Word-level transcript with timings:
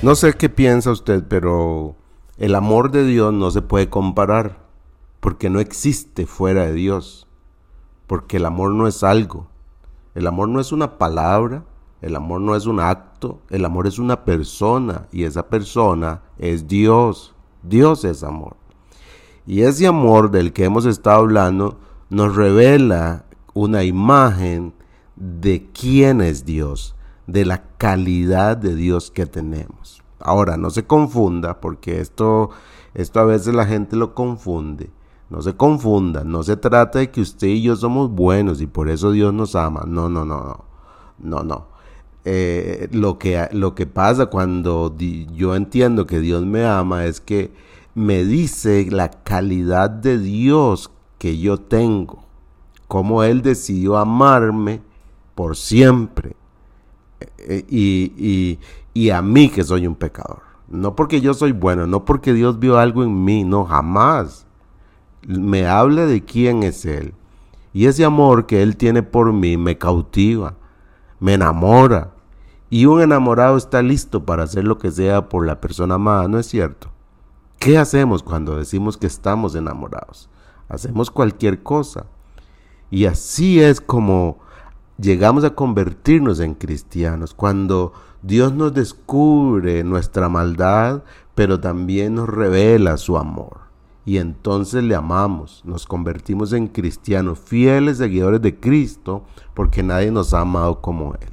No 0.00 0.14
sé 0.14 0.34
qué 0.34 0.48
piensa 0.48 0.92
usted, 0.92 1.24
pero 1.28 1.96
el 2.36 2.54
amor 2.54 2.92
de 2.92 3.04
Dios 3.04 3.32
no 3.32 3.50
se 3.50 3.62
puede 3.62 3.90
comparar, 3.90 4.64
porque 5.18 5.50
no 5.50 5.58
existe 5.58 6.24
fuera 6.24 6.66
de 6.66 6.72
Dios, 6.72 7.26
porque 8.06 8.36
el 8.36 8.46
amor 8.46 8.70
no 8.70 8.86
es 8.86 9.02
algo, 9.02 9.48
el 10.14 10.28
amor 10.28 10.48
no 10.48 10.60
es 10.60 10.70
una 10.70 10.98
palabra, 10.98 11.64
el 12.00 12.14
amor 12.14 12.40
no 12.40 12.54
es 12.54 12.66
un 12.66 12.78
acto, 12.78 13.40
el 13.50 13.64
amor 13.64 13.88
es 13.88 13.98
una 13.98 14.24
persona 14.24 15.08
y 15.10 15.24
esa 15.24 15.48
persona 15.48 16.22
es 16.38 16.68
Dios. 16.68 17.34
Dios 17.62 18.04
es 18.04 18.22
amor. 18.22 18.56
Y 19.46 19.62
ese 19.62 19.86
amor 19.86 20.30
del 20.30 20.52
que 20.52 20.64
hemos 20.64 20.86
estado 20.86 21.18
hablando 21.18 21.80
nos 22.08 22.36
revela 22.36 23.24
una 23.52 23.82
imagen 23.82 24.74
de 25.16 25.68
quién 25.72 26.20
es 26.20 26.44
Dios, 26.44 26.94
de 27.28 27.44
la 27.44 27.62
calidad 27.76 28.56
de 28.56 28.74
Dios 28.74 29.12
que 29.12 29.26
tenemos. 29.26 30.02
Ahora, 30.18 30.56
no 30.56 30.70
se 30.70 30.86
confunda, 30.86 31.60
porque 31.60 32.00
esto, 32.00 32.50
esto 32.94 33.20
a 33.20 33.24
veces 33.24 33.54
la 33.54 33.66
gente 33.66 33.94
lo 33.94 34.14
confunde. 34.14 34.90
No 35.30 35.42
se 35.42 35.54
confunda, 35.54 36.24
no 36.24 36.42
se 36.42 36.56
trata 36.56 36.98
de 36.98 37.10
que 37.10 37.20
usted 37.20 37.48
y 37.48 37.62
yo 37.62 37.76
somos 37.76 38.10
buenos 38.10 38.62
y 38.62 38.66
por 38.66 38.88
eso 38.88 39.12
Dios 39.12 39.32
nos 39.34 39.54
ama. 39.54 39.84
No, 39.86 40.08
no, 40.08 40.24
no, 40.24 40.42
no. 40.42 40.64
No, 41.18 41.42
no. 41.44 41.66
Eh, 42.24 42.88
lo, 42.92 43.18
que, 43.18 43.46
lo 43.52 43.74
que 43.74 43.86
pasa 43.86 44.26
cuando 44.26 44.94
yo 44.96 45.54
entiendo 45.54 46.06
que 46.06 46.20
Dios 46.20 46.46
me 46.46 46.64
ama 46.64 47.04
es 47.04 47.20
que 47.20 47.52
me 47.94 48.24
dice 48.24 48.86
la 48.90 49.10
calidad 49.10 49.90
de 49.90 50.18
Dios 50.18 50.90
que 51.18 51.38
yo 51.38 51.58
tengo. 51.58 52.24
Cómo 52.86 53.22
Él 53.22 53.42
decidió 53.42 53.98
amarme 53.98 54.80
por 55.34 55.56
siempre. 55.56 56.36
Eh, 57.38 57.64
y, 57.68 58.58
y 58.94 59.10
a 59.10 59.22
mí 59.22 59.48
que 59.48 59.64
soy 59.64 59.86
un 59.86 59.94
pecador. 59.94 60.42
No 60.68 60.94
porque 60.94 61.20
yo 61.20 61.34
soy 61.34 61.52
bueno, 61.52 61.86
no 61.86 62.04
porque 62.04 62.32
Dios 62.32 62.58
vio 62.58 62.78
algo 62.78 63.02
en 63.02 63.24
mí, 63.24 63.44
no, 63.44 63.64
jamás. 63.64 64.46
Me 65.26 65.66
hable 65.66 66.06
de 66.06 66.24
quién 66.24 66.62
es 66.62 66.84
Él. 66.84 67.14
Y 67.72 67.86
ese 67.86 68.04
amor 68.04 68.46
que 68.46 68.62
Él 68.62 68.76
tiene 68.76 69.02
por 69.02 69.32
mí 69.32 69.56
me 69.56 69.78
cautiva, 69.78 70.56
me 71.20 71.34
enamora. 71.34 72.12
Y 72.70 72.86
un 72.86 73.00
enamorado 73.00 73.56
está 73.56 73.82
listo 73.82 74.24
para 74.24 74.42
hacer 74.42 74.64
lo 74.64 74.78
que 74.78 74.90
sea 74.90 75.28
por 75.28 75.46
la 75.46 75.60
persona 75.60 75.94
amada, 75.94 76.28
¿no 76.28 76.38
es 76.38 76.46
cierto? 76.46 76.90
¿Qué 77.58 77.78
hacemos 77.78 78.22
cuando 78.22 78.56
decimos 78.56 78.96
que 78.96 79.06
estamos 79.06 79.54
enamorados? 79.54 80.28
Hacemos 80.68 81.10
cualquier 81.10 81.62
cosa. 81.62 82.06
Y 82.90 83.06
así 83.06 83.60
es 83.60 83.80
como 83.80 84.38
llegamos 84.98 85.44
a 85.44 85.54
convertirnos 85.54 86.40
en 86.40 86.54
cristianos, 86.54 87.34
cuando 87.34 87.92
Dios 88.22 88.52
nos 88.52 88.74
descubre 88.74 89.84
nuestra 89.84 90.28
maldad, 90.28 91.02
pero 91.34 91.60
también 91.60 92.16
nos 92.16 92.28
revela 92.28 92.96
su 92.96 93.16
amor. 93.16 93.68
Y 94.04 94.18
entonces 94.18 94.82
le 94.82 94.94
amamos, 94.94 95.62
nos 95.64 95.86
convertimos 95.86 96.52
en 96.52 96.66
cristianos, 96.66 97.38
fieles 97.38 97.98
seguidores 97.98 98.40
de 98.40 98.58
Cristo, 98.58 99.24
porque 99.54 99.82
nadie 99.82 100.10
nos 100.10 100.34
ha 100.34 100.40
amado 100.40 100.80
como 100.80 101.14
Él. 101.14 101.28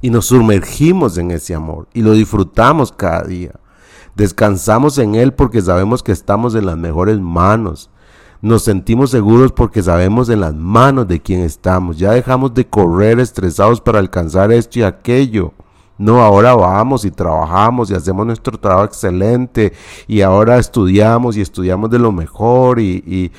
Y 0.00 0.10
nos 0.10 0.26
sumergimos 0.26 1.18
en 1.18 1.30
ese 1.30 1.54
amor 1.54 1.86
y 1.92 2.02
lo 2.02 2.12
disfrutamos 2.12 2.92
cada 2.92 3.22
día. 3.24 3.52
Descansamos 4.14 4.98
en 4.98 5.14
Él 5.14 5.34
porque 5.34 5.60
sabemos 5.60 6.02
que 6.02 6.12
estamos 6.12 6.54
en 6.54 6.66
las 6.66 6.76
mejores 6.76 7.20
manos 7.20 7.90
nos 8.44 8.62
sentimos 8.62 9.10
seguros 9.10 9.52
porque 9.52 9.82
sabemos 9.82 10.28
en 10.28 10.40
las 10.40 10.54
manos 10.54 11.08
de 11.08 11.18
quién 11.18 11.40
estamos. 11.40 11.96
Ya 11.96 12.12
dejamos 12.12 12.52
de 12.52 12.66
correr 12.66 13.18
estresados 13.18 13.80
para 13.80 14.00
alcanzar 14.00 14.52
esto 14.52 14.80
y 14.80 14.82
aquello. 14.82 15.54
No, 15.96 16.20
ahora 16.20 16.54
vamos 16.54 17.06
y 17.06 17.10
trabajamos 17.10 17.90
y 17.90 17.94
hacemos 17.94 18.26
nuestro 18.26 18.58
trabajo 18.58 18.84
excelente 18.84 19.72
y 20.06 20.20
ahora 20.20 20.58
estudiamos 20.58 21.38
y 21.38 21.40
estudiamos 21.40 21.88
de 21.88 21.98
lo 21.98 22.12
mejor 22.12 22.80
y, 22.80 23.32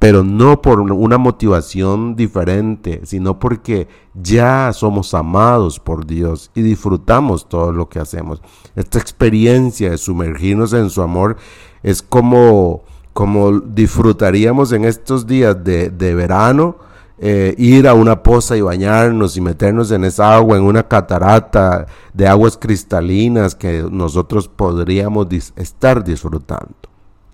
pero 0.00 0.24
no 0.24 0.60
por 0.60 0.80
una 0.80 1.16
motivación 1.16 2.16
diferente, 2.16 3.02
sino 3.04 3.38
porque 3.38 3.86
ya 4.14 4.72
somos 4.72 5.14
amados 5.14 5.78
por 5.78 6.04
Dios 6.04 6.50
y 6.56 6.62
disfrutamos 6.62 7.48
todo 7.48 7.72
lo 7.72 7.88
que 7.88 8.00
hacemos. 8.00 8.42
Esta 8.74 8.98
experiencia 8.98 9.90
de 9.90 9.98
sumergirnos 9.98 10.72
en 10.72 10.90
su 10.90 11.00
amor 11.00 11.36
es 11.84 12.02
como 12.02 12.82
como 13.12 13.60
disfrutaríamos 13.60 14.72
en 14.72 14.84
estos 14.84 15.26
días 15.26 15.56
de, 15.62 16.14
verano, 16.14 16.76
eh, 17.18 17.54
ir 17.58 17.86
a 17.86 17.94
una 17.94 18.22
poza 18.22 18.56
y 18.56 18.60
bañarnos 18.60 19.36
y 19.36 19.40
meternos 19.40 19.90
en 19.90 20.04
esa 20.04 20.34
agua, 20.34 20.56
en 20.56 20.64
una 20.64 20.88
catarata 20.88 21.86
de 22.14 22.26
aguas 22.26 22.56
cristalinas 22.56 23.54
que 23.54 23.84
nosotros 23.90 24.48
podríamos 24.48 25.26
estar 25.56 26.02
disfrutando. 26.02 26.74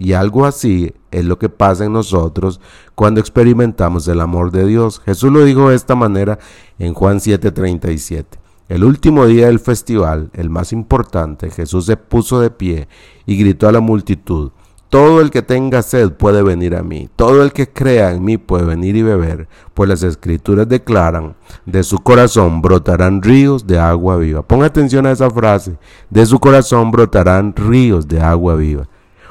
Y 0.00 0.14
algo 0.14 0.46
así 0.46 0.94
es 1.10 1.26
lo 1.26 1.38
que 1.38 1.50
pasa 1.50 1.84
en 1.84 1.92
nosotros 1.92 2.58
cuando 2.94 3.20
experimentamos 3.20 4.08
el 4.08 4.22
amor 4.22 4.50
de 4.50 4.64
Dios. 4.66 4.98
Jesús 5.04 5.30
lo 5.30 5.44
dijo 5.44 5.68
de 5.68 5.76
esta 5.76 5.94
manera 5.94 6.38
en 6.78 6.94
Juan 6.94 7.20
7:37. 7.20 8.38
El 8.70 8.84
último 8.84 9.26
día 9.26 9.46
del 9.46 9.58
festival, 9.58 10.30
el 10.32 10.48
más 10.48 10.72
importante, 10.72 11.50
Jesús 11.50 11.84
se 11.84 11.98
puso 11.98 12.40
de 12.40 12.50
pie 12.50 12.88
y 13.26 13.36
gritó 13.36 13.68
a 13.68 13.72
la 13.72 13.80
multitud, 13.80 14.52
todo 14.90 15.20
el 15.20 15.30
que 15.30 15.40
tenga 15.40 15.82
sed 15.82 16.10
puede 16.10 16.42
venir 16.42 16.74
a 16.74 16.82
mí, 16.82 17.08
todo 17.14 17.44
el 17.44 17.52
que 17.52 17.68
crea 17.68 18.10
en 18.10 18.24
mí 18.24 18.38
puede 18.38 18.64
venir 18.64 18.96
y 18.96 19.02
beber, 19.02 19.48
pues 19.72 19.88
las 19.88 20.02
escrituras 20.02 20.68
declaran, 20.68 21.36
de 21.64 21.84
su 21.84 21.98
corazón 21.98 22.60
brotarán 22.60 23.22
ríos 23.22 23.68
de 23.68 23.78
agua 23.78 24.16
viva. 24.16 24.42
Ponga 24.42 24.66
atención 24.66 25.06
a 25.06 25.12
esa 25.12 25.30
frase, 25.30 25.78
de 26.10 26.26
su 26.26 26.40
corazón 26.40 26.90
brotarán 26.90 27.54
ríos 27.54 28.08
de 28.08 28.20
agua 28.20 28.56
viva. 28.56 28.88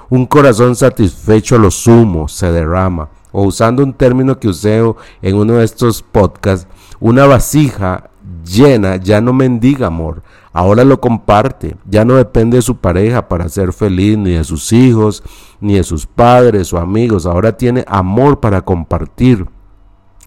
Un 0.09 0.25
corazón 0.25 0.77
satisfecho 0.77 1.57
a 1.57 1.59
lo 1.59 1.69
sumo 1.71 2.29
se 2.29 2.49
derrama, 2.51 3.09
o 3.33 3.43
usando 3.43 3.83
un 3.83 3.93
término 3.93 4.39
que 4.39 4.47
usé 4.47 4.81
en 5.21 5.35
uno 5.35 5.55
de 5.55 5.65
estos 5.65 6.01
podcasts, 6.01 6.67
una 7.01 7.25
vasija 7.25 8.09
llena 8.45 8.95
ya 8.95 9.19
no 9.21 9.33
mendiga 9.33 9.87
amor, 9.87 10.23
ahora 10.53 10.83
lo 10.83 10.99
comparte, 10.99 11.75
ya 11.85 12.05
no 12.05 12.15
depende 12.15 12.57
de 12.57 12.61
su 12.61 12.77
pareja 12.77 13.27
para 13.27 13.49
ser 13.49 13.73
feliz, 13.73 14.17
ni 14.17 14.31
de 14.31 14.43
sus 14.43 14.71
hijos, 14.73 15.23
ni 15.61 15.75
de 15.75 15.83
sus 15.83 16.05
padres 16.05 16.73
o 16.73 16.77
amigos, 16.77 17.25
ahora 17.25 17.57
tiene 17.57 17.83
amor 17.87 18.39
para 18.39 18.61
compartir. 18.61 19.47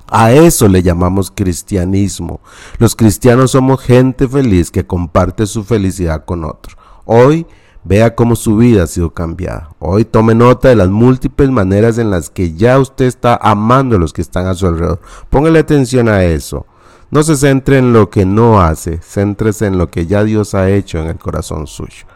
A 0.08 0.32
eso 0.32 0.68
le 0.68 0.82
llamamos 0.82 1.30
cristianismo. 1.30 2.40
Los 2.78 2.94
cristianos 2.94 3.52
somos 3.52 3.80
gente 3.80 4.28
feliz 4.28 4.70
que 4.70 4.86
comparte 4.86 5.46
su 5.46 5.64
felicidad 5.64 6.24
con 6.26 6.44
otro. 6.44 6.76
Hoy 7.06 7.46
vea 7.84 8.14
cómo 8.14 8.36
su 8.36 8.56
vida 8.58 8.82
ha 8.82 8.86
sido 8.86 9.14
cambiada. 9.14 9.70
Hoy 9.78 10.04
tome 10.04 10.34
nota 10.34 10.68
de 10.68 10.76
las 10.76 10.90
múltiples 10.90 11.50
maneras 11.50 11.98
en 11.98 12.10
las 12.10 12.28
que 12.28 12.52
ya 12.52 12.78
usted 12.78 13.06
está 13.06 13.36
amando 13.36 13.96
a 13.96 13.98
los 13.98 14.12
que 14.12 14.22
están 14.22 14.46
a 14.46 14.54
su 14.54 14.66
alrededor. 14.66 15.00
Póngale 15.30 15.58
atención 15.58 16.08
a 16.08 16.24
eso. 16.24 16.66
No 17.10 17.22
se 17.22 17.36
centre 17.36 17.78
en 17.78 17.92
lo 17.92 18.08
que 18.08 18.24
no 18.24 18.60
hace, 18.60 18.98
céntrese 18.98 19.66
en 19.66 19.76
lo 19.76 19.88
que 19.88 20.06
ya 20.06 20.24
Dios 20.24 20.54
ha 20.54 20.70
hecho 20.70 20.98
en 20.98 21.08
el 21.08 21.18
corazón 21.18 21.66
suyo. 21.66 22.06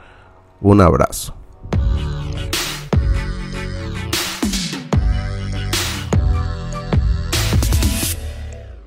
Un 0.60 0.81
abrazo. 0.81 1.34